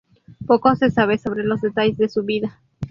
Poco 0.47 0.75
se 0.75 0.89
sabe 0.89 1.19
sobre 1.19 1.43
los 1.43 1.61
detalles 1.61 1.95
de 1.95 2.09
su 2.09 2.23
vida. 2.23 2.59